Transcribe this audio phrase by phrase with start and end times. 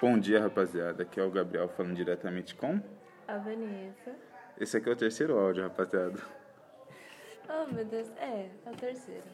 [0.00, 1.02] Bom dia, rapaziada.
[1.02, 2.80] Aqui é o Gabriel falando diretamente com.
[3.26, 4.14] A Vanessa.
[4.58, 6.18] Esse aqui é o terceiro áudio, rapaziada.
[7.50, 8.06] Oh, meu Deus.
[8.18, 9.24] É, é o terceiro.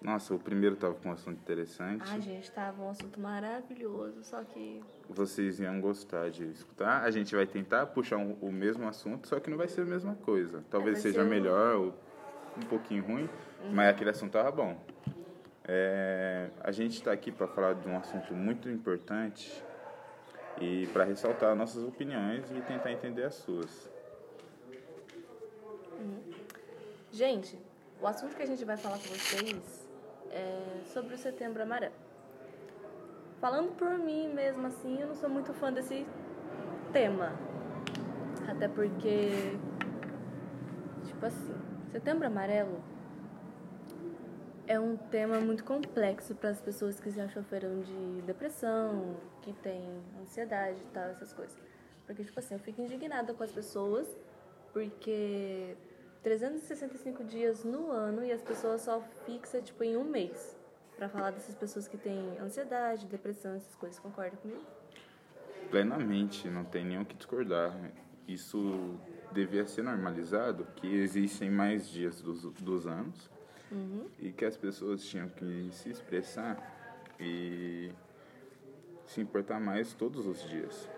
[0.00, 2.04] Nossa, o primeiro tava com um assunto interessante.
[2.08, 4.80] Ah, gente, tava um assunto maravilhoso, só que.
[5.10, 7.02] Vocês iam gostar de escutar.
[7.02, 9.84] A gente vai tentar puxar um- o mesmo assunto, só que não vai ser a
[9.84, 10.62] mesma coisa.
[10.70, 11.94] Talvez É, seja ser melhor ou
[12.56, 13.28] um pouquinho ruim,
[13.72, 14.80] mas aquele assunto tava bom.
[15.64, 19.60] É, a gente está aqui para falar de um assunto muito importante
[20.60, 23.90] e para ressaltar nossas opiniões e tentar entender as suas.
[27.12, 27.58] Gente,
[28.00, 29.88] o assunto que a gente vai falar com vocês
[30.30, 31.94] é sobre o Setembro Amarelo.
[33.40, 36.06] Falando por mim mesmo assim, eu não sou muito fã desse
[36.92, 37.32] tema.
[38.48, 39.56] Até porque,
[41.04, 41.54] tipo assim,
[41.90, 42.82] Setembro Amarelo
[44.66, 50.02] é um tema muito complexo para as pessoas que já sofreram de depressão, que têm
[50.20, 51.56] ansiedade e tal, essas coisas.
[52.04, 54.06] Porque, tipo assim, eu fico indignada com as pessoas
[54.72, 55.76] porque
[56.22, 60.56] 365 dias no ano e as pessoas só fixam, tipo, em um mês
[60.96, 63.98] para falar dessas pessoas que têm ansiedade, depressão, essas coisas.
[63.98, 64.60] Concorda comigo?
[65.70, 67.74] Plenamente, não tem o que discordar.
[68.26, 68.98] Isso
[69.32, 73.30] devia ser normalizado, que existem mais dias dos, dos anos
[74.18, 76.56] e que as pessoas tinham que se expressar
[77.18, 77.90] e
[79.04, 80.88] se importar mais todos os dias.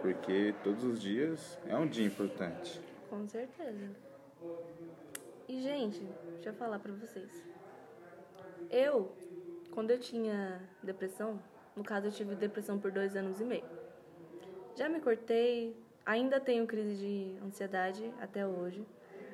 [0.00, 2.80] Porque todos os dias é um dia importante.
[3.08, 3.90] Com certeza.
[5.48, 6.00] E, gente,
[6.34, 7.42] deixa eu falar pra vocês.
[8.70, 9.12] Eu,
[9.72, 11.40] quando eu tinha depressão,
[11.74, 13.64] no caso eu tive depressão por dois anos e meio.
[14.76, 18.86] Já me cortei, ainda tenho crise de ansiedade até hoje.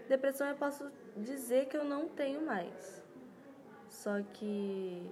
[0.09, 3.03] Depressão eu posso dizer que eu não tenho mais.
[3.89, 5.11] Só que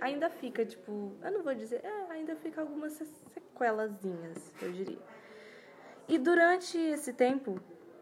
[0.00, 4.98] ainda fica, tipo, eu não vou dizer, é, ainda fica algumas se- sequelazinhas, eu diria.
[6.08, 7.60] E durante esse tempo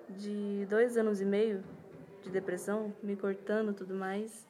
[0.09, 1.63] de dois anos e meio
[2.23, 4.47] de depressão, me cortando tudo mais,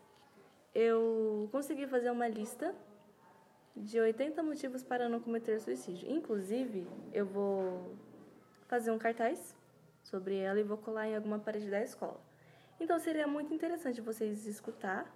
[0.75, 2.75] eu consegui fazer uma lista
[3.77, 6.11] de 80 motivos para não cometer suicídio.
[6.11, 7.97] Inclusive, eu vou
[8.67, 9.57] fazer um cartaz
[10.03, 12.21] sobre ela e vou colar em alguma parede da escola.
[12.81, 15.07] Então seria muito interessante vocês escutar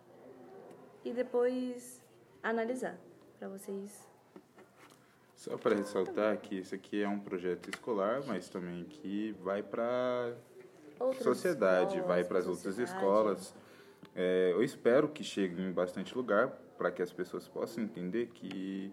[1.04, 2.02] e depois
[2.42, 2.98] analisar
[3.38, 4.08] para vocês.
[5.34, 10.34] Só para ressaltar que isso aqui é um projeto escolar, mas também que vai para
[11.20, 13.54] sociedade, escolas, vai para as outras escolas.
[14.14, 16.48] É, eu espero que chegue em bastante lugar
[16.78, 18.92] para que as pessoas possam entender que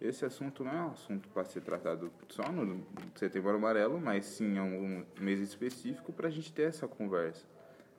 [0.00, 4.56] esse assunto não é um assunto para ser tratado só no Setembro Amarelo, mas sim
[4.56, 7.46] em um mês específico para a gente ter essa conversa,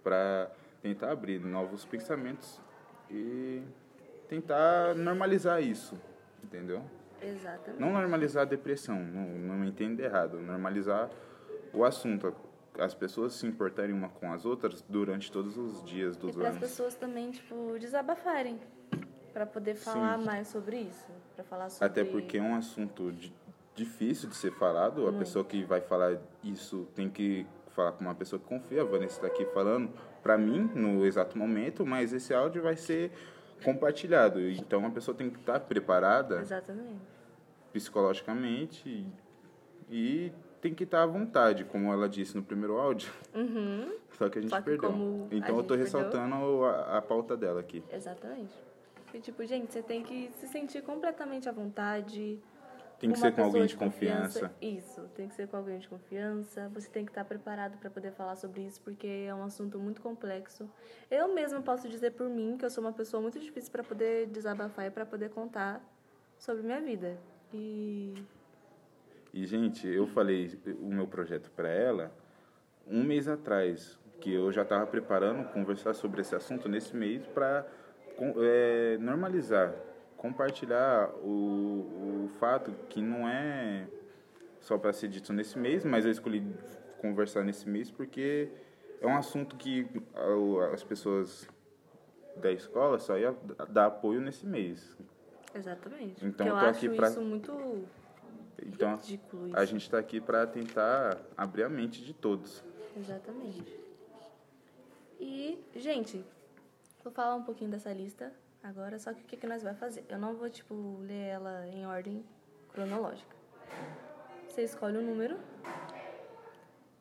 [0.04, 0.50] para
[0.82, 2.60] tentar abrir novos pensamentos
[3.10, 3.62] e
[4.28, 5.98] tentar normalizar isso,
[6.44, 6.82] entendeu?
[7.22, 7.80] Exatamente.
[7.80, 10.40] Não normalizar a depressão, não, não me entenda errado.
[10.40, 11.10] Normalizar
[11.74, 12.34] o assunto.
[12.80, 16.44] As pessoas se importarem uma com as outras durante todos os dias E dos para
[16.50, 16.60] as anos.
[16.70, 18.60] pessoas também, tipo, desabafarem.
[19.34, 21.06] Para poder falar mais sobre isso.
[21.36, 21.86] Para falar sobre.
[21.86, 23.34] Até porque é um assunto di-
[23.76, 25.08] difícil de ser falado.
[25.08, 28.82] A pessoa que vai falar isso tem que falar com uma pessoa que confia.
[28.82, 33.12] A Vanessa está aqui falando para mim no exato momento, mas esse áudio vai ser
[33.64, 34.42] compartilhado.
[34.50, 37.02] Então a pessoa tem que estar preparada Exatamente.
[37.74, 39.06] psicologicamente
[39.90, 40.32] e,
[40.62, 43.12] tem que estar à vontade, como ela disse no primeiro áudio.
[43.34, 43.98] Uhum.
[44.14, 45.28] Só que a gente que perdeu.
[45.32, 47.84] Então eu gente ressaltando a, a pauta dela aqui.
[47.92, 48.54] Exatamente.
[49.14, 52.40] E, tipo, gente, você tem que se sentir completamente à vontade.
[53.02, 54.54] Tem que ser com alguém de confiança.
[54.62, 56.70] Isso, tem que ser com alguém de confiança.
[56.74, 60.02] Você tem que estar preparado para poder falar sobre isso, porque é um assunto muito
[60.02, 60.70] complexo.
[61.10, 64.28] Eu mesma posso dizer por mim que eu sou uma pessoa muito difícil para poder
[64.28, 65.84] desabafar e para poder contar
[66.38, 67.18] sobre minha vida.
[67.52, 68.14] E
[69.34, 72.12] E, gente, eu falei o meu projeto para ela
[72.86, 77.66] um mês atrás, que eu já estava preparando conversar sobre esse assunto nesse mês para
[79.00, 79.74] normalizar,
[80.32, 83.88] compartilhar o, o fato que não é
[84.60, 86.46] só para ser dito nesse mês, mas eu escolhi
[87.00, 88.48] conversar nesse mês porque
[89.02, 89.88] é um assunto que
[90.72, 91.50] as pessoas
[92.38, 93.36] da escola só ia
[93.70, 94.96] dar apoio nesse mês.
[95.56, 96.24] exatamente.
[96.24, 97.84] Então, eu eu tô acho aqui pra- isso muito
[98.64, 99.48] Então, ridículo.
[99.48, 99.58] Isso.
[99.58, 102.64] a gente está aqui para tentar abrir a mente de todos.
[102.96, 103.76] Exatamente.
[105.20, 106.24] E, gente,
[107.04, 108.32] vou falar um pouquinho dessa lista
[108.64, 110.04] agora, só que o que, que nós vai fazer?
[110.10, 112.24] Eu não vou, tipo, ler ela em ordem
[112.74, 113.36] cronológica.
[114.48, 115.38] Você escolhe o número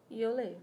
[0.08, 0.56] e eu leio.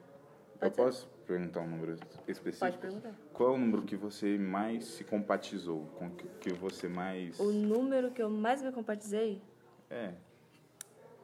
[0.59, 0.81] Eu Pode ser?
[0.81, 1.93] posso perguntar um número
[2.27, 2.59] específico?
[2.59, 3.13] Pode perguntar.
[3.33, 5.85] Qual é o número que você mais se compatizou?
[5.97, 7.39] Com que, que você mais.
[7.39, 9.41] O número que eu mais me compatizei
[9.89, 10.13] É,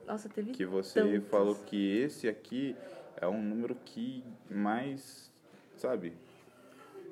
[0.05, 1.29] Nossa, teve que você tantos.
[1.29, 2.75] falou que esse aqui
[3.19, 5.31] é um número que mais,
[5.77, 6.13] sabe,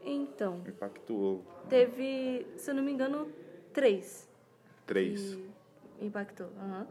[0.03, 1.43] Então, impactou.
[1.69, 3.31] teve, se eu não me engano,
[3.73, 4.27] três.
[4.85, 5.37] Três,
[6.01, 6.47] impactou.
[6.57, 6.87] aham.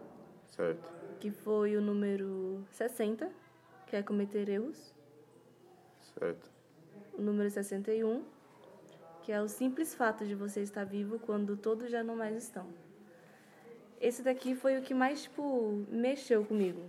[0.48, 0.92] certo?
[1.18, 3.30] Que foi o número 60,
[3.86, 4.94] que é cometer erros.
[6.18, 6.50] Certo.
[7.12, 8.24] O número 61,
[9.22, 12.66] que é o simples fato de você estar vivo quando todos já não mais estão.
[14.00, 16.82] Esse daqui foi o que mais, tipo, mexeu comigo,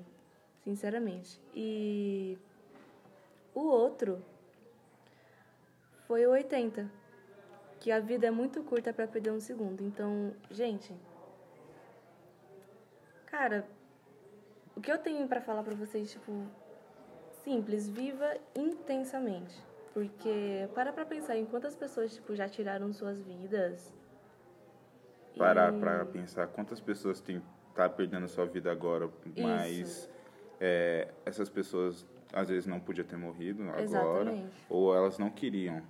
[0.64, 1.42] sinceramente.
[1.54, 2.38] E
[3.54, 4.24] o outro
[6.12, 6.92] foi o 80,
[7.80, 9.82] que a vida é muito curta para perder um segundo.
[9.82, 10.94] Então, gente,
[13.28, 13.66] cara,
[14.76, 16.46] o que eu tenho para falar para vocês, tipo,
[17.46, 19.56] simples, viva intensamente.
[19.94, 23.94] Porque para pra pensar em quantas pessoas, tipo, já tiraram suas vidas.
[25.38, 27.42] Parar E- pra pensar quantas pessoas têm
[27.74, 30.10] tá perdendo sua vida agora, mas
[30.60, 34.66] é, essas pessoas às vezes não podiam ter morrido agora, Exatamente.
[34.70, 35.82] ou elas não queriam.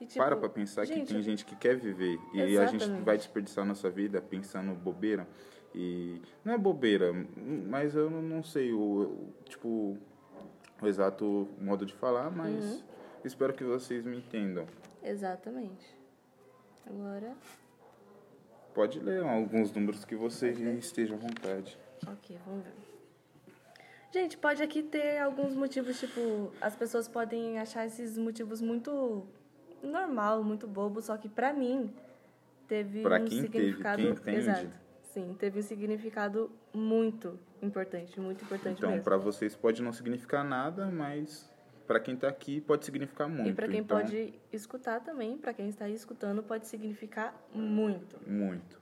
[0.00, 2.88] E, tipo, Para pra pensar que gente, tem gente que quer viver e a gente
[3.02, 5.28] vai desperdiçar nossa vida pensando bobeira
[5.74, 7.12] e não é bobeira,
[7.68, 9.98] mas eu não- sei o, tipo
[10.80, 12.82] o exato modo de falar, mas Uhum.
[13.22, 14.66] espero que vocês me entendam.
[15.02, 15.86] Exatamente.
[16.86, 17.36] Agora,
[18.72, 21.76] Pode ler alguns números que você esteja à vontade.
[22.06, 22.72] ok, vamos ver.
[24.12, 29.26] Gente, pode aqui ter alguns motivos, tipo, as pessoas podem achar esses motivos muito
[29.82, 31.92] normal, muito bobo, só que pra mim
[32.68, 34.36] teve Pra um quem teve, significado quem entende.
[34.38, 34.70] exato.
[35.02, 40.86] Sim, teve um significado muito importante, muito importante Então, para vocês pode não significar nada,
[40.86, 41.50] mas
[41.86, 43.50] para quem tá aqui pode significar muito.
[43.50, 48.16] E pra quem então, pode escutar também, pra quem está escutando, pode significar muito.
[48.24, 48.80] Muito.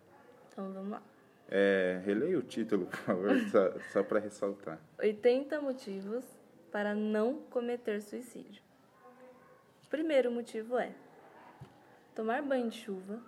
[0.53, 1.03] Então vamos lá.
[1.51, 4.79] É, releia o título, por favor, só, só para ressaltar.
[4.99, 6.27] 80 motivos
[6.71, 8.63] para não cometer suicídio.
[9.89, 10.93] O primeiro motivo é
[12.15, 13.23] tomar banho de chuva.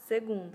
[0.00, 0.54] Segundo,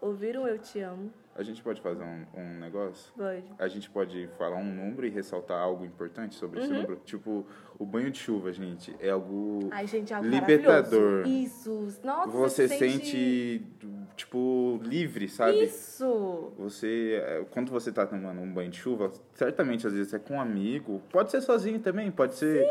[0.00, 1.12] ouvir um eu te amo.
[1.34, 3.10] A gente pode fazer um, um negócio?
[3.16, 3.42] Pode.
[3.58, 6.64] A gente pode falar um número e ressaltar algo importante sobre Uhum.
[6.64, 6.96] esse número?
[7.06, 7.46] Tipo,
[7.78, 11.26] o banho de chuva, gente, é algo Ai, gente, é algo libertador.
[11.26, 11.88] Isso.
[12.04, 13.66] Nossa, Você se sente,
[14.14, 15.64] tipo, livre, sabe?
[15.64, 16.52] Isso.
[16.58, 20.34] Você, é, quando você tá tomando um banho de chuva, certamente às vezes é com
[20.34, 22.62] um amigo, pode ser sozinho também, pode ser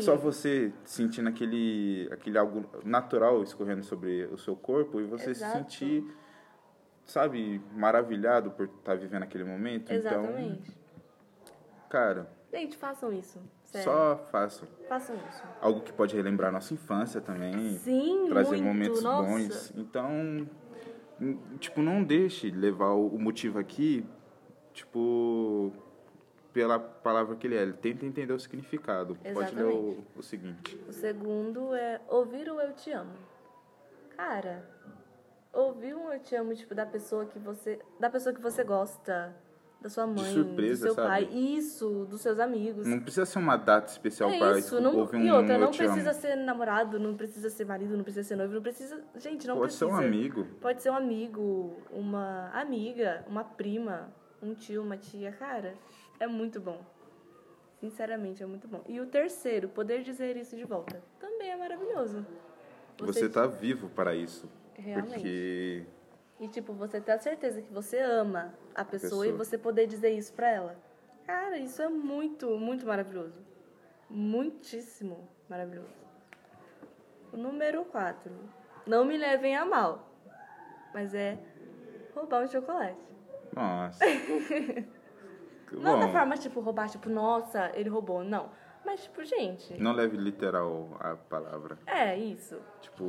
[0.00, 5.52] só você sentindo aquele, aquele algo natural escorrendo sobre o seu corpo e você Exato.
[5.52, 6.04] se sentir,
[7.10, 9.92] sabe, maravilhado por estar vivendo aquele momento.
[9.92, 10.70] Exatamente.
[10.70, 11.54] Então,
[11.88, 13.38] cara, Gente, façam isso.
[13.64, 13.84] Sério.
[13.84, 14.68] só façam.
[14.88, 15.42] Façam isso.
[15.60, 17.76] Algo que pode relembrar nossa infância também.
[17.78, 18.64] Sim, trazer muito.
[18.64, 19.28] momentos Nossa.
[19.28, 19.72] bons.
[19.76, 20.48] Então,
[21.60, 24.04] tipo, não deixe levar o motivo aqui,
[24.72, 25.72] tipo,
[26.52, 27.70] pela palavra que ele é.
[27.70, 29.14] Tenta entender o significado.
[29.32, 30.06] Pode ler o, Exatamente.
[30.16, 30.84] o seguinte.
[30.88, 33.12] O segundo é ouvir o eu te amo.
[34.16, 34.68] Cara,
[35.52, 37.78] ouvir um eu te amo, tipo, da pessoa que você.
[37.98, 39.34] Da pessoa que você gosta.
[39.80, 41.08] Da sua mãe, surpresa, do seu sabe?
[41.08, 41.34] pai.
[41.34, 42.86] Isso, dos seus amigos.
[42.86, 45.58] Não precisa ser uma data especial é para isso, não, ouvir um e outra, eu
[45.58, 46.20] não precisa amo.
[46.20, 49.02] ser namorado, não precisa ser marido, não precisa ser noivo, não precisa.
[49.16, 50.02] Gente, não Pode ser precisa.
[50.02, 50.44] um amigo.
[50.60, 55.32] Pode ser um amigo, uma amiga, uma prima, um tio, uma tia.
[55.32, 55.74] Cara,
[56.18, 56.84] é muito bom.
[57.80, 58.82] Sinceramente, é muito bom.
[58.86, 61.02] E o terceiro, poder dizer isso de volta.
[61.18, 62.26] Também é maravilhoso.
[62.98, 64.46] Você tá vivo para isso.
[64.80, 65.14] Realmente.
[65.14, 65.84] Porque
[66.40, 69.44] E, tipo, você ter a certeza que você ama a pessoa, e pessoa.
[69.44, 70.76] você poder dizer isso pra ela.
[71.26, 73.38] Cara, isso é muito, muito maravilhoso.
[74.08, 75.94] Muitíssimo maravilhoso.
[77.32, 78.32] O número 4.
[78.86, 80.08] Não me levem a mal.
[80.92, 81.38] Mas é
[82.14, 82.98] roubar um chocolate.
[83.54, 84.04] Nossa.
[85.72, 88.24] Não da Bom, forma, tipo, roubar, tipo, nossa, ele roubou.
[88.24, 88.50] Não.
[88.84, 89.80] Mas, tipo, gente.
[89.80, 91.78] não leve literal a palavra.
[91.86, 92.58] É, isso.
[92.80, 93.04] Tipo,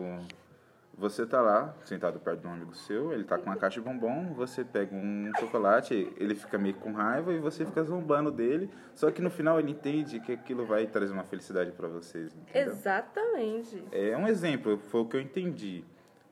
[0.94, 3.86] você tá lá, sentado perto de um amigo seu, ele tá com uma caixa de
[3.86, 8.70] bombom, você pega um chocolate, ele fica meio com raiva e você fica zombando dele,
[8.94, 12.74] só que no final ele entende que aquilo vai trazer uma felicidade pra vocês, entendeu?
[12.74, 13.84] Exatamente.
[13.92, 15.84] É um exemplo, foi o que eu entendi.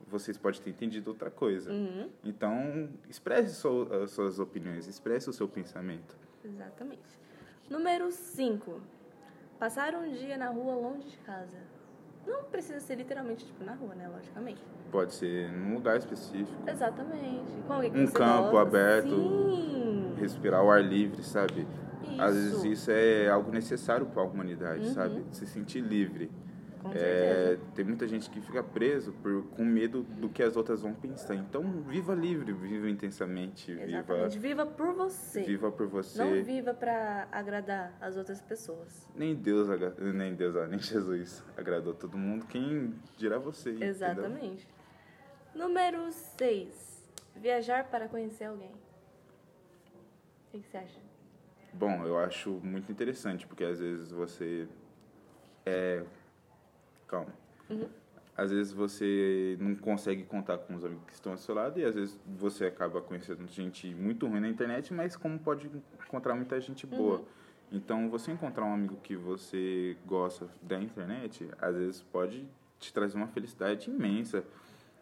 [0.08, 1.72] Vocês podem ter entendido outra coisa.
[1.72, 2.10] Uhum.
[2.24, 3.66] Então, expresse
[4.04, 6.18] as suas opiniões, expresse o seu pensamento.
[6.44, 7.20] Exatamente.
[7.70, 8.82] Número 5.
[9.60, 11.58] Passar um dia na rua longe de casa.
[12.30, 14.08] Não precisa ser literalmente, tipo, na rua, né?
[14.08, 14.62] Logicamente.
[14.92, 17.52] Pode ser num lugar específico, Exatamente.
[17.68, 18.62] Com alguém que Um campo gosta.
[18.62, 19.10] aberto.
[19.10, 20.14] Sim.
[20.18, 21.66] respirar o ar livre, sabe?
[22.18, 22.68] Às vezes Isso.
[22.68, 24.94] isso é algo necessário para a humanidade, Uhum.
[24.94, 25.24] sabe?
[25.32, 26.30] Se sentir livre.
[26.94, 30.94] É, tem muita gente que fica preso por, com medo do que as outras vão
[30.94, 31.36] pensar.
[31.36, 34.40] Então, viva livre, viva intensamente, Exatamente.
[34.40, 35.40] Viva por você.
[35.42, 36.24] viva, viva por você.
[36.24, 39.10] Não viva pra agradar as outras pessoas.
[39.16, 39.68] Nem Deus,
[40.16, 42.46] nem Deus, ó, nem Jesus agradou todo mundo.
[42.46, 43.72] Quem dirá você?
[43.72, 43.90] entendeu?
[43.90, 44.68] Exatamente.
[45.54, 47.10] Número 6.
[47.36, 48.72] Viajar para conhecer alguém.
[48.72, 51.00] O que que você acha?
[51.74, 54.68] Bom, eu acho muito interessante, porque às vezes você
[55.66, 56.04] é.
[57.10, 57.34] Calma.
[58.38, 61.84] Às vezes você não consegue contar com os amigos que estão ao seu lado e
[61.84, 65.70] às vezes você acaba conhecendo gente muito ruim na internet, mas como pode
[66.06, 67.22] encontrar muita gente boa.
[67.72, 72.48] Então, você encontrar um amigo que você gosta da internet, às vezes pode
[72.80, 74.44] te trazer uma felicidade imensa.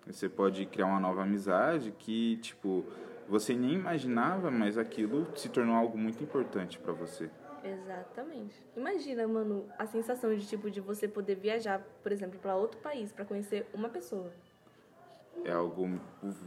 [0.05, 2.83] Você pode criar uma nova amizade que, tipo,
[3.29, 7.29] você nem imaginava, mas aquilo se tornou algo muito importante para você.
[7.71, 8.55] Exatamente.
[8.75, 13.11] Imagina, mano, a sensação de tipo de você poder viajar, por exemplo, para outro país
[13.11, 14.31] para conhecer uma pessoa.
[15.45, 15.99] É algo,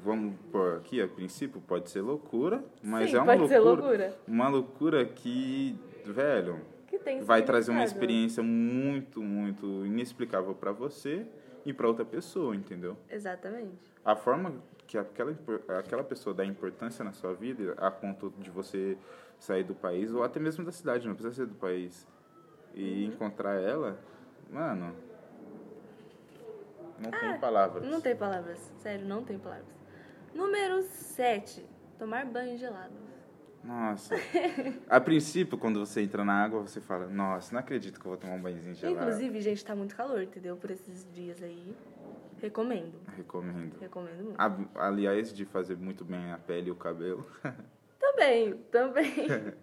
[0.02, 3.86] vamos por aqui, a princípio pode ser loucura, mas Sim, é uma pode ser loucura,
[3.86, 4.18] loucura.
[4.26, 8.04] uma loucura que, velho, Que vai trazer uma significado.
[8.12, 11.24] experiência muito, muito inexplicável para você
[11.64, 12.96] e para outra pessoa, entendeu?
[13.08, 13.92] Exatamente.
[14.04, 14.54] A forma
[14.86, 15.36] que aquela,
[15.78, 18.96] aquela pessoa dá importância na sua vida, a ponto de você
[19.38, 22.06] sair do país, ou até mesmo da cidade, não precisa ser do país,
[22.74, 23.12] e Uhum.
[23.14, 23.98] encontrar ela,
[24.50, 24.94] mano,
[26.98, 27.84] não tem palavras.
[27.84, 28.58] Ah, Não tem palavras.
[28.82, 29.66] Sério, não tem palavras.
[30.34, 31.64] Número 7.
[31.98, 32.92] Tomar banho gelado.
[33.62, 34.14] Nossa.
[34.88, 38.16] A princípio, quando você entra na água, você fala, nossa, não acredito que eu vou
[38.18, 38.98] tomar um banhozinho gelado.
[39.06, 40.56] Inclusive, gente, tá muito calor, entendeu?
[40.56, 41.74] Por esses dias aí.
[42.40, 42.94] Recomendo.
[43.16, 43.78] Recomendo.
[43.78, 44.40] Recomendo muito.
[44.40, 47.26] A- Aliás, de fazer muito bem a pele e o cabelo.
[48.00, 49.14] Também, também.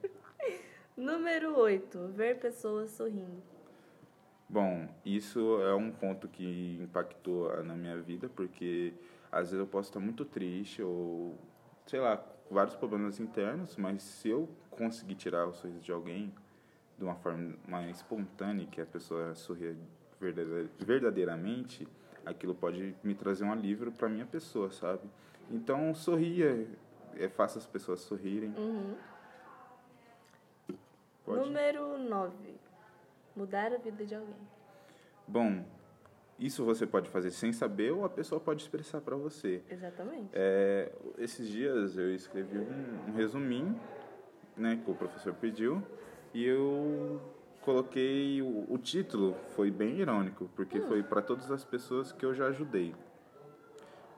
[0.96, 2.08] Número 8.
[2.16, 3.42] Ver pessoas sorrindo.
[4.50, 8.94] Bom, isso é um ponto que impactou na minha vida, porque
[9.32, 11.38] às vezes eu posso estar muito triste ou,
[11.86, 16.34] sei lá, vários problemas internos, mas se eu conseguir tirar o sorriso de alguém
[16.98, 19.75] de uma forma mais espontânea, que a pessoa sorria
[20.20, 21.88] verdade- verdadeiramente,
[22.25, 25.01] aquilo pode me trazer um alívio para minha pessoa, sabe?
[25.51, 26.68] Então, sorria,
[27.16, 28.54] é, faça as pessoas sorrirem.
[28.58, 28.96] Uhum.
[31.27, 32.56] Número 9.
[33.36, 34.48] Mudar a vida de alguém.
[35.27, 35.63] Bom,
[36.39, 39.63] isso você pode fazer sem saber ou a pessoa pode expressar para você.
[39.70, 40.29] Exatamente.
[40.34, 43.79] É, esses dias eu escrevi um, um resuminho,
[44.56, 45.82] né, que o professor pediu,
[46.34, 47.20] e eu
[47.62, 52.34] coloquei o, o título, foi bem irônico, porque foi para todas as pessoas que eu
[52.34, 52.94] já ajudei.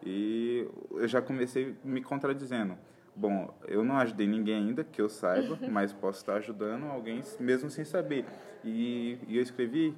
[0.06, 2.78] E eu já comecei me contradizendo.
[3.16, 7.70] Bom, eu não ajudei ninguém ainda, que eu saiba, mas posso estar ajudando alguém mesmo
[7.70, 8.26] sem saber.
[8.64, 9.98] E, e eu escrevi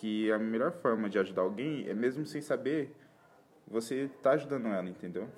[0.00, 2.94] que a melhor forma de ajudar alguém é mesmo sem saber,
[3.66, 5.28] você tá ajudando ela, entendeu?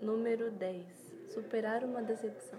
[0.00, 0.86] Número 10.
[1.28, 2.58] Superar uma decepção.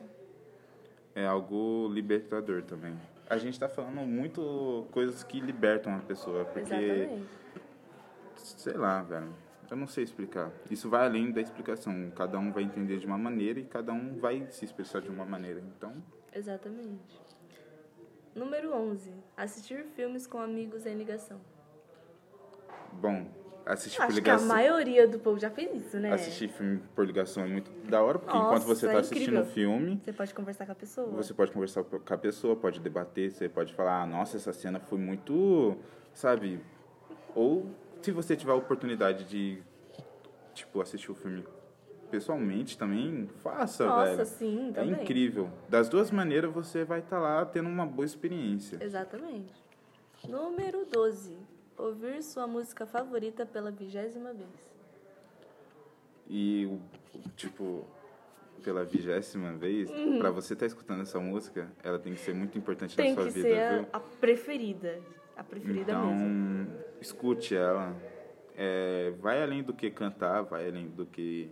[1.15, 2.95] É algo libertador também.
[3.29, 7.27] A gente tá falando muito coisas que libertam a pessoa, porque, Exatamente.
[8.35, 9.33] sei lá, velho,
[9.69, 10.51] eu não sei explicar.
[10.69, 12.11] Isso vai além da explicação.
[12.15, 15.25] Cada um vai entender de uma maneira e cada um vai se expressar de uma
[15.25, 15.59] maneira.
[15.59, 15.93] Então,
[16.33, 17.19] Exatamente.
[18.35, 19.11] Número 11.
[19.35, 21.39] Assistir filmes com amigos em ligação.
[22.93, 23.25] bom,
[23.65, 24.47] assistir por Acho que a ligação.
[24.47, 26.11] maioria do povo já fez isso, né?
[26.13, 29.41] Assistir filme por ligação é muito da hora, porque Nossa, enquanto você é tá assistindo
[29.41, 31.07] o filme, Você pode conversar com a pessoa.
[31.11, 34.79] Você pode conversar com a pessoa, pode debater, você pode falar, ah, nossa, essa cena
[34.79, 35.77] foi muito,
[36.13, 36.59] sabe?
[37.35, 37.69] Ou
[38.01, 39.61] se você tiver a oportunidade de,
[40.53, 41.45] tipo, assistir o filme
[42.11, 44.25] pessoalmente também, faça, Nossa, velho.
[44.25, 45.01] sim, É também.
[45.01, 45.49] incrível.
[45.69, 48.77] Das duas maneiras você vai estar lá tendo uma boa experiência.
[48.81, 49.53] Exatamente.
[50.27, 51.37] Número 12.
[51.77, 54.71] Ouvir sua música favorita pela vigésima vez.
[56.29, 56.69] E,
[57.35, 57.85] tipo,
[58.63, 59.89] pela vigésima vez,
[60.19, 63.25] pra você estar escutando essa música, ela tem que ser muito importante Tem na sua
[63.25, 63.87] que vida, ser viu?
[63.91, 64.99] a, a preferida.
[65.35, 66.67] A preferida então, mesmo.
[67.01, 67.95] escute ela.
[68.55, 71.49] É, vai além do que cantar, vai além do que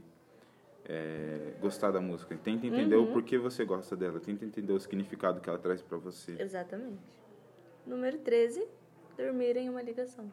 [0.89, 2.35] é, gostar da música.
[2.43, 3.09] Tenta entender Uhum.
[3.09, 4.19] o porquê você gosta dela.
[4.19, 6.35] Tenta entender o significado que ela traz pra você.
[6.41, 6.97] Exatamente.
[7.85, 8.67] Número 13.
[9.15, 10.31] Dormir em uma ligação.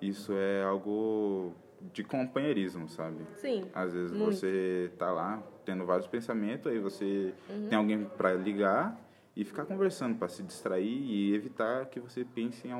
[0.00, 1.52] Isso é algo
[1.92, 3.18] de companheirismo, sabe?
[3.36, 3.66] Sim.
[3.74, 4.36] Às vezes Muito.
[4.36, 7.68] você tá lá tendo vários pensamentos, aí você Uhum.
[7.68, 8.98] tem alguém pra ligar
[9.36, 12.72] e ficar conversando pra se distrair e evitar que você pense em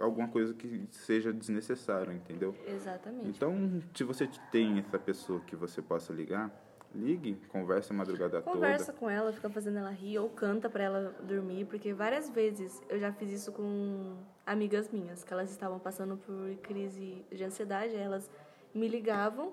[0.00, 2.54] alguma coisa que seja desnecessário, entendeu?
[2.66, 3.28] Exatamente.
[3.28, 6.50] Então, se você tem essa pessoa que você possa ligar,
[6.94, 8.98] Ligue, conversa a madrugada Conversa toda.
[8.98, 12.98] com ela, fica fazendo ela rir ou canta pra ela dormir, porque várias vezes eu
[12.98, 18.30] já fiz isso com amigas minhas, que elas estavam passando por crise de ansiedade, elas
[18.74, 19.52] me ligavam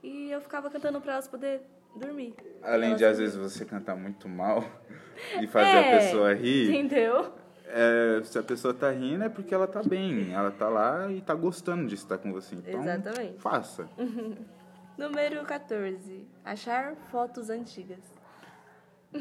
[0.00, 1.60] e eu ficava cantando pra elas poder
[1.96, 2.34] dormir.
[2.62, 4.62] Além Elas de, às vezes, você cantar muito mal
[5.42, 7.32] e fazer É, a pessoa rir, Entendeu?
[7.68, 10.32] É, se a pessoa tá rindo é porque ela tá bem.
[10.32, 12.54] Ela tá lá e tá gostando de estar com você.
[12.54, 13.38] Então, Exatamente.
[13.38, 13.88] faça.
[14.96, 16.26] Número 14.
[16.44, 18.00] Achar fotos antigas.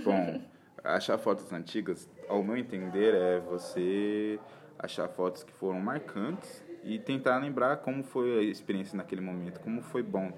[0.03, 0.41] Bom,
[0.83, 4.39] achar fotos antigas, ao meu entender, é você
[4.79, 9.81] achar fotos que foram marcantes e tentar lembrar como foi a experiência naquele momento, como
[9.81, 10.31] foi bom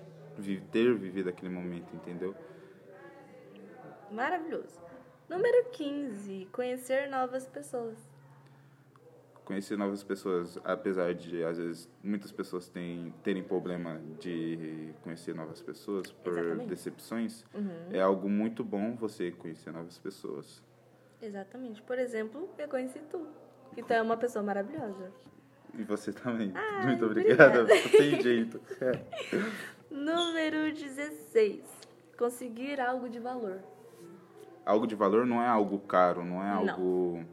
[0.71, 2.35] ter vivido aquele momento, entendeu?
[4.11, 4.86] Maravilhoso.
[5.29, 6.47] Número 15.
[6.51, 7.97] Conhecer novas pessoas.
[9.43, 15.61] Conhecer novas pessoas, apesar de, às vezes, muitas pessoas têm, terem problema de conhecer novas
[15.61, 16.67] pessoas por Exatamente.
[16.67, 17.87] decepções, Uhum.
[17.91, 20.61] é algo muito bom você conhecer novas pessoas.
[21.21, 21.81] Exatamente.
[21.81, 23.25] Por exemplo, eu conheci tu.
[23.73, 25.11] Que tu é uma pessoa maravilhosa.
[25.77, 26.51] E você também.
[26.53, 27.61] Ai, muito obrigada.
[27.61, 27.87] obrigada.
[27.97, 28.59] Tem jeito.
[28.81, 28.91] É.
[29.89, 31.63] Número 16.
[32.17, 33.59] Conseguir algo de valor.
[34.67, 36.69] Algo de valor não é algo caro, não é Não.
[36.69, 37.25] algo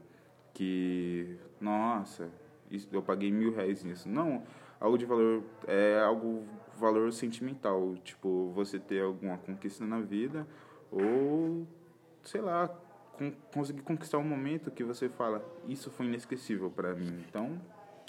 [0.53, 2.29] que, nossa,
[2.71, 4.07] isso, eu paguei mil reais nisso.
[4.09, 4.43] Não,
[4.79, 6.43] algo de valor é algo
[6.77, 10.45] valor sentimental, tipo você ter alguma conquista na vida
[10.91, 11.65] ou
[12.23, 12.67] sei lá
[13.17, 17.23] con- conseguir conquistar um momento que você fala isso foi inesquecível para mim.
[17.29, 17.59] Então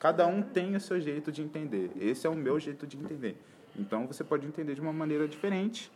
[0.01, 1.91] cada um tem o seu jeito de entender.
[1.97, 3.37] Esse é o meu jeito de entender.
[3.77, 5.91] Então você pode entender de uma maneira diferente.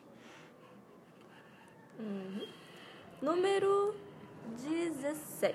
[3.23, 3.95] Número
[4.57, 5.55] 17.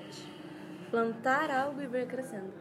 [0.91, 2.53] Plantar algo e ver crescendo.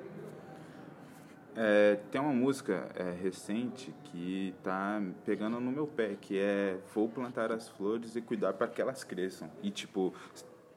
[1.54, 7.06] É, tem uma música é, recente que tá pegando no meu pé, que é Vou
[7.06, 9.50] plantar as flores e cuidar para que elas cresçam.
[9.62, 10.14] E, tipo,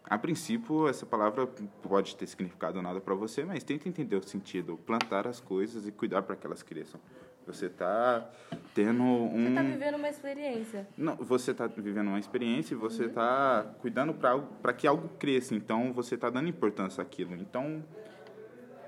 [0.04, 1.48] a princípio, essa palavra
[1.82, 4.78] pode ter significado nada para você, mas tenta entender o sentido.
[4.86, 7.00] Plantar as coisas e cuidar para que elas cresçam.
[7.48, 8.30] Você tá
[8.76, 9.46] tendo um...
[9.48, 10.88] Você tá vivendo uma experiência.
[10.98, 12.82] Não, você está vivendo uma experiência e Uhum.
[12.82, 15.56] você está cuidando para que algo cresça.
[15.56, 17.34] Então, você está dando importância àquilo.
[17.36, 17.84] Então,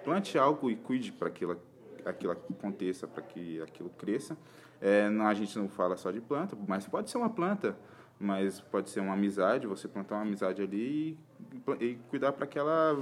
[0.04, 1.62] plante algo e cuide para que aquilo,
[2.06, 4.38] aquilo aconteça, para que aquilo cresça.
[4.82, 7.78] É, não, a gente não fala só de planta, mas pode ser uma planta,
[8.20, 11.18] mas pode ser uma amizade, você plantar uma amizade ali
[11.80, 12.98] e, e cuidar para que ela,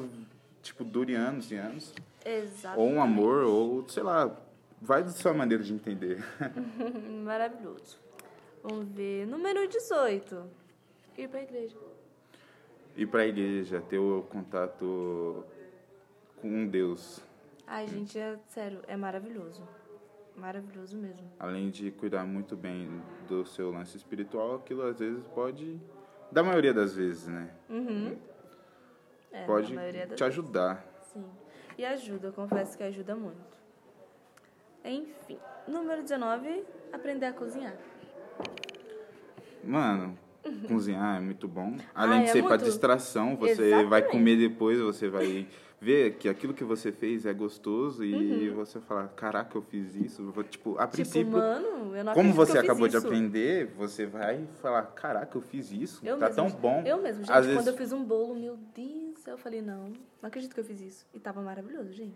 [0.61, 1.93] tipo, dure anos e anos.
[2.25, 2.79] Exato.
[2.79, 4.35] Ou um amor, ou, sei lá,
[4.81, 6.23] vai da sua maneira de entender.
[7.23, 7.99] Maravilhoso.
[8.63, 9.25] Vamos ver.
[9.27, 10.43] Número 18.
[11.17, 11.75] Ir pra igreja.
[12.95, 15.43] ir para a igreja, ter o contato
[16.41, 17.21] com Deus,
[17.65, 19.67] Ai, gente, é sério, é maravilhoso.
[20.35, 21.27] Maravilhoso mesmo.
[21.39, 25.81] além de cuidar muito bem do seu lance espiritual, aquilo às vezes pode,
[26.31, 27.49] da maioria das vezes, né?
[27.67, 28.15] Uhum.
[29.31, 29.73] É, pode
[30.15, 30.85] te ajudar.
[31.11, 31.25] Sim.
[31.77, 33.56] E ajuda, eu confesso que ajuda muito.
[34.87, 35.37] Enfim.
[35.67, 37.73] Número 19, aprender a cozinhar.
[39.63, 40.17] Mano,
[40.67, 41.75] cozinhar é muito bom.
[41.93, 42.63] Além Ai, de é ser para muito.
[42.65, 43.89] distração, você Exatamente.
[43.89, 45.45] vai comer depois, você vai
[45.79, 50.31] ver que aquilo que você fez é gostoso e você fala, caraca, eu fiz isso.
[50.49, 53.05] Tipo, a Tipo, princípio, mano, eu não como você acabou de isso.
[53.05, 56.01] aprender, você vai falar, caraca, eu fiz isso.
[56.05, 56.81] Eu tá mesmo, tão bom.
[56.85, 59.89] Eu mesmo, gente, Às quando vezes- eu fiz um bolo, meu Deus, eu falei, não,
[60.21, 61.05] não acredito que eu fiz isso.
[61.13, 62.15] E tava maravilhoso, gente.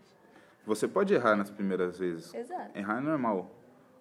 [0.64, 2.32] Você pode errar nas primeiras vezes.
[2.34, 2.76] Exato.
[2.78, 3.50] Errar é normal.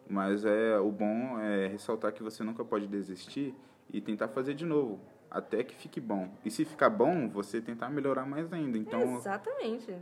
[0.08, 3.56] Mas é o bom é ressaltar que você nunca pode desistir
[3.89, 6.30] e tentar fazer de novo, até que fique bom.
[6.43, 8.78] E se ficar bom, você tentar melhorar mais ainda.
[8.78, 9.95] Então, Exatamente.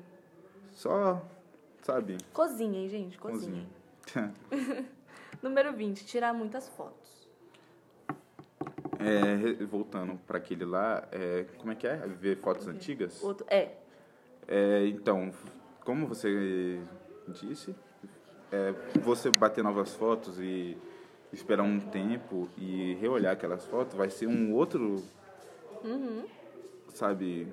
[0.72, 1.22] só,
[1.82, 3.68] sabe, Cozinhem, gente, cozinhem.
[4.04, 4.34] cozinha.
[5.42, 7.30] Número 20, tirar muitas fotos.
[9.00, 11.96] É, voltando para aquele lá, é, como é que é?
[11.96, 13.24] Ver fotos antigas?
[13.24, 13.72] Outro, é,
[14.48, 15.32] É, então,
[15.84, 16.80] como você
[17.28, 17.76] disse,
[18.52, 20.78] é, você bater novas fotos e
[21.32, 25.04] esperar um tempo e reolhar aquelas fotos vai ser um outro,
[26.94, 27.48] sabe,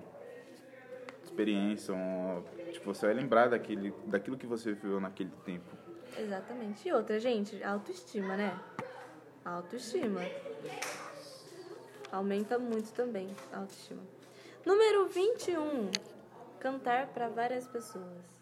[1.22, 1.94] experiência.
[1.94, 5.76] Um, tipo, você vai lembrar daquele, daquilo que você viveu naquele tempo.
[6.18, 6.88] exatamente.
[6.88, 8.58] E outra, gente, autoestima, né?
[9.44, 10.20] Autoestima.
[12.10, 14.02] Aumenta muito também a autoestima.
[14.64, 15.90] Número 21,
[16.60, 18.36] cantar para várias pessoas.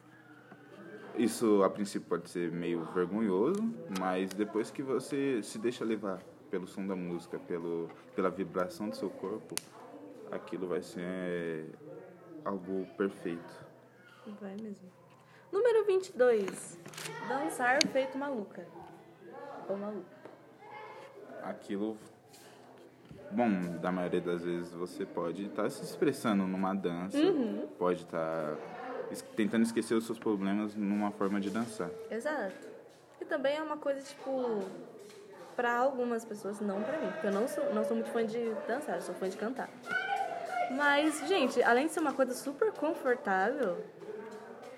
[1.16, 3.62] Isso, a princípio, pode ser meio vergonhoso,
[4.00, 8.96] mas depois que você se deixa levar pelo som da música, pelo, pela vibração do
[8.96, 9.55] seu corpo,
[10.33, 11.70] aquilo vai ser
[12.44, 13.64] algo perfeito.
[14.40, 14.90] Vai mesmo.
[15.53, 16.79] Número 22,
[17.29, 18.66] dançar feito maluca.
[19.68, 20.09] Ou maluco.
[21.42, 21.96] Aquilo
[23.35, 27.66] bom, da maioria das vezes você pode estar se expressando numa dança, Uhum.
[27.79, 28.55] pode estar
[29.11, 31.90] es- tentando esquecer os seus problemas numa forma de dançar.
[32.11, 32.55] Exato.
[33.20, 34.61] E também é uma coisa, tipo,
[35.57, 37.11] pra algumas pessoas, não pra mim.
[37.12, 39.68] Porque eu não sou, não sou muito fã de dançar, eu sou fã de cantar.
[40.77, 43.77] Mas, gente, além de ser uma coisa super confortável,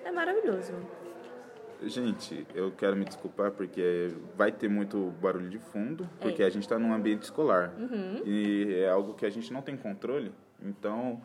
[0.05, 0.73] é maravilhoso.
[1.83, 6.47] Gente, eu quero me desculpar porque vai ter muito barulho de fundo, porque É.
[6.47, 7.75] a gente está num ambiente escolar.
[7.79, 8.23] Uhum.
[8.25, 10.33] E é algo que a gente não tem controle.
[10.63, 11.21] Então,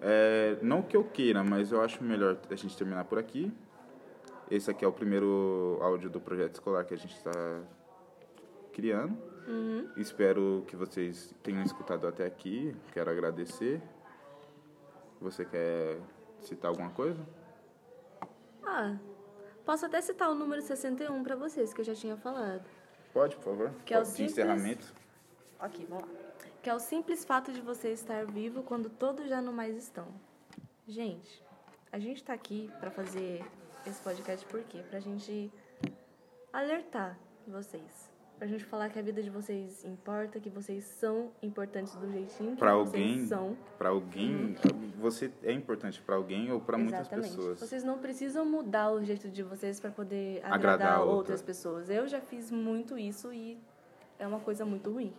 [0.00, 3.52] é, não que eu queira, mas eu acho melhor a gente terminar por aqui.
[4.50, 7.60] Esse aqui é o primeiro áudio do projeto escolar que a gente está
[8.72, 9.16] criando.
[9.46, 9.88] Uhum.
[9.96, 12.74] Espero que vocês tenham escutado até aqui.
[12.92, 13.80] Quero agradecer.
[15.20, 15.98] Você quer
[16.40, 17.20] citar alguma coisa?
[18.64, 18.96] Ah,
[19.64, 22.64] posso até citar o número 61 pra vocês, que eu já tinha falado.
[23.12, 23.70] Pode, por favor.
[23.84, 24.92] Que é o de simples- encerramento.
[25.60, 26.14] Ok, vamos lá.
[26.62, 30.06] Que é o simples fato de você estar vivo quando todos já não mais estão.
[30.86, 31.42] Gente,
[31.90, 33.44] a gente tá aqui pra fazer
[33.86, 34.82] esse podcast por quê?
[34.88, 35.52] Pra gente
[36.52, 38.11] alertar vocês.
[38.42, 42.50] Pra gente falar que a vida de vocês importa, que vocês são importantes do jeitinho
[42.50, 43.56] que Pra vocês alguém, são.
[43.78, 44.56] para alguém,
[44.98, 47.60] você é importante para alguém ou para muitas pessoas.
[47.60, 51.14] Vocês não precisam mudar o jeito de vocês pra poder agradar, Agradar outra.
[51.14, 51.88] outras pessoas.
[51.88, 53.56] Eu já fiz muito isso e
[54.18, 55.12] é uma coisa muito ruim.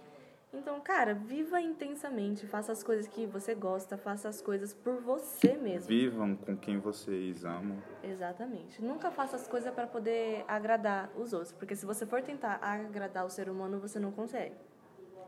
[0.54, 5.56] Então, cara, viva intensamente, faça as coisas que você gosta, faça as coisas por você
[5.58, 5.88] mesmo.
[5.88, 7.78] Vivam com quem vocês amam.
[8.04, 8.80] Exatamente.
[8.84, 13.26] Nunca faça as coisas pra poder agradar os outros, porque se você for tentar agradar
[13.26, 14.54] o ser humano, você não consegue.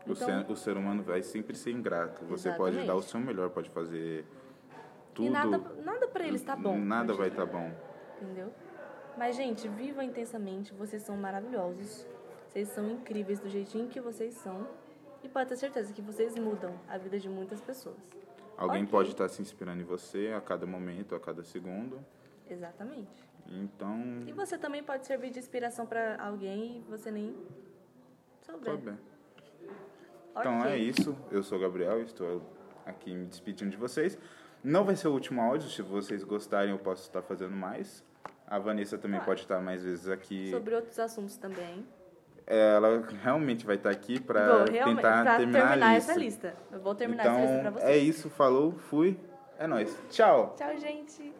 [0.06, 2.24] O, Então- ser, o ser humano vai sempre ser ingrato.
[2.26, 2.86] Você pode Exatamente.
[2.86, 4.24] dar o seu melhor, pode fazer
[5.12, 5.26] tudo.
[5.26, 6.78] E nada, nada pra eles tá bom.
[6.78, 7.72] Nada vai estar bom.
[8.22, 8.52] Entendeu?
[9.18, 10.72] Mas, gente, viva intensamente.
[10.72, 12.06] Vocês são maravilhosos.
[12.46, 14.68] Vocês são incríveis do jeitinho que vocês são.
[15.26, 17.96] E pode ter certeza que vocês mudam a vida de muitas pessoas.
[18.56, 18.92] Alguém Ok.
[18.92, 21.98] pode estar se inspirando em você a cada momento, a cada segundo.
[22.48, 23.24] Exatamente.
[23.48, 27.36] Então, E você também pode servir de inspiração pra alguém e você nem
[28.40, 28.72] souber.
[28.76, 28.98] tá bem.
[30.38, 31.16] Então é isso.
[31.30, 32.40] Eu sou o Gabriel, estou
[32.84, 34.16] aqui me despedindo de vocês.
[34.62, 38.04] Não vai ser o último áudio, se vocês gostarem eu posso estar fazendo mais.
[38.46, 39.26] A Vanessa também Claro.
[39.32, 40.50] pode estar mais vezes aqui.
[40.52, 41.84] Sobre outros assuntos também.
[42.46, 46.12] Ela realmente vai estar aqui Vou para tentar pra terminar, a lista.
[46.12, 46.54] essa lista.
[46.70, 47.90] Eu vou terminar então, essa lista pra vocês.
[47.90, 49.18] é isso, falou, fui.
[49.58, 49.96] É nóis.
[50.10, 50.54] Tchau.
[50.56, 51.34] Tchau, gente.